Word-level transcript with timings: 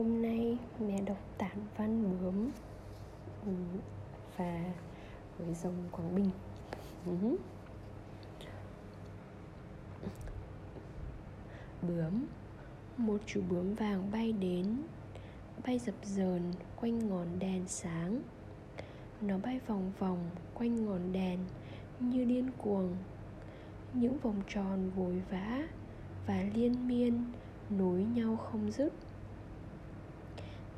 hôm 0.00 0.22
nay 0.22 0.58
mẹ 0.86 1.00
đọc 1.06 1.18
tản 1.38 1.56
văn 1.76 2.18
bướm 2.20 2.50
ừ, 3.46 3.52
và 4.36 4.64
với 5.38 5.54
dòng 5.54 5.74
Quảng 5.92 6.14
Bình. 6.14 6.30
Ừ 7.06 7.36
bướm, 11.82 12.26
Một 12.96 13.20
chú 13.26 13.42
bướm 13.50 13.74
vàng 13.74 14.10
bay 14.12 14.32
đến, 14.32 14.76
Bay 15.66 15.78
dập 15.78 15.94
dờn 16.04 16.42
quanh 16.80 17.08
ngọn 17.08 17.38
đèn 17.38 17.64
sáng. 17.66 18.22
Nó 19.20 19.38
bay 19.38 19.60
vòng 19.66 19.92
vòng 19.98 20.30
quanh 20.54 20.86
ngọn 20.86 21.12
đèn 21.12 21.38
Như 22.00 22.24
điên 22.24 22.50
cuồng. 22.58 22.96
Những 23.94 24.18
vòng 24.18 24.42
tròn 24.48 24.90
vội 24.96 25.22
vã 25.30 25.62
Và 26.26 26.44
liên 26.54 26.88
miên 26.88 27.24
Nối 27.70 28.06
nhau 28.14 28.36
không 28.36 28.70
dứt. 28.70 28.92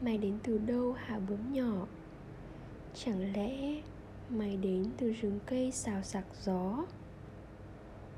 Mày 0.05 0.19
đến 0.19 0.39
từ 0.43 0.59
đâu 0.59 0.93
hả 0.93 1.19
bướm 1.29 1.53
nhỏ? 1.53 1.87
Chẳng 2.95 3.33
lẽ 3.33 3.83
mày 4.29 4.57
đến 4.57 4.85
từ 4.99 5.13
rừng 5.13 5.41
cây 5.47 5.71
xào 5.71 6.03
sạc 6.03 6.25
gió? 6.43 6.85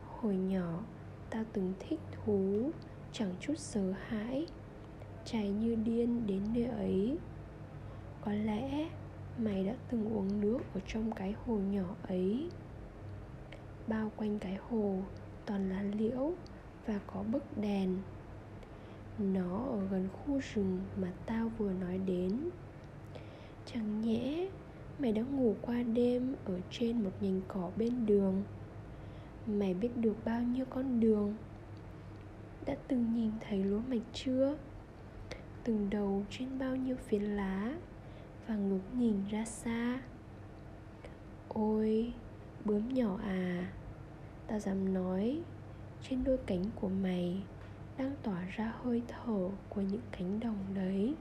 Hồi 0.06 0.36
nhỏ, 0.36 0.84
tao 1.30 1.44
từng 1.52 1.72
thích 1.80 2.00
thú, 2.12 2.70
Chẳng 3.12 3.34
chút 3.40 3.54
sợ 3.56 3.92
hãi 4.08 4.46
Chạy 5.24 5.50
như 5.50 5.74
điên 5.74 6.26
đến 6.26 6.42
nơi 6.54 6.64
ấy. 6.64 7.18
Có 8.20 8.32
lẽ 8.32 8.88
mày 9.38 9.64
đã 9.64 9.74
từng 9.90 10.16
uống 10.16 10.40
nước 10.40 10.58
ở 10.74 10.80
trong 10.86 11.12
cái 11.12 11.34
hồ 11.46 11.56
nhỏ 11.56 11.96
ấy. 12.08 12.50
Bao 13.86 14.12
quanh 14.16 14.38
cái 14.38 14.58
hồ 14.68 14.98
toàn 15.46 15.70
là 15.70 15.82
liễu 15.82 16.32
và 16.86 17.00
có 17.06 17.22
bức 17.22 17.58
đèn 17.58 17.98
nó 19.18 19.64
ở 19.70 19.86
gần 19.90 20.08
khu 20.12 20.40
rừng 20.54 20.80
mà 20.96 21.12
tao 21.26 21.50
vừa 21.58 21.72
nói 21.72 21.98
đến. 21.98 22.50
Chẳng 23.66 24.00
nhẽ 24.00 24.48
mày 24.98 25.12
đã 25.12 25.22
ngủ 25.22 25.54
qua 25.62 25.82
đêm 25.82 26.34
ở 26.44 26.60
trên 26.70 27.04
một 27.04 27.10
nhành 27.20 27.40
cỏ 27.48 27.70
bên 27.76 28.06
đường. 28.06 28.42
Mày 29.46 29.74
biết 29.74 29.96
được 29.96 30.16
bao 30.24 30.42
nhiêu 30.42 30.64
con 30.70 31.00
đường? 31.00 31.34
Đã 32.66 32.74
từng 32.88 33.14
nhìn 33.14 33.30
thấy 33.40 33.64
lúa 33.64 33.80
mạch 33.88 34.02
chưa? 34.12 34.56
Từng 35.64 35.90
đầu 35.90 36.24
trên 36.30 36.58
bao 36.58 36.76
nhiêu 36.76 36.96
phiến 36.96 37.22
lá 37.22 37.74
Và 38.46 38.56
ngước 38.56 38.94
nhìn 38.94 39.16
ra 39.30 39.44
xa? 39.44 40.00
Ôi, 41.48 42.12
bướm 42.64 42.88
nhỏ 42.88 43.18
à 43.22 43.72
Tao 44.46 44.58
dám 44.58 44.94
nói 44.94 45.40
Trên 46.02 46.24
đôi 46.24 46.38
cánh 46.46 46.64
của 46.80 46.88
mày 46.88 47.42
đang 47.98 48.14
tỏa 48.22 48.44
ra 48.56 48.72
hơi 48.82 49.02
thở 49.08 49.50
của 49.68 49.80
những 49.80 50.00
cánh 50.12 50.40
đồng 50.40 50.64
đấy. 50.74 51.14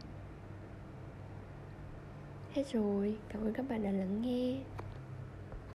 Hết 2.54 2.64
rồi, 2.74 3.18
cảm 3.30 3.42
ơn 3.42 3.54
các 3.54 3.66
bạn 3.70 3.84
đã 3.84 3.92
lắng 3.92 4.22
nghe. 4.22 4.60